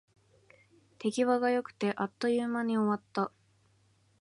[0.97, 3.31] 手際が良くて、あっという間に終わった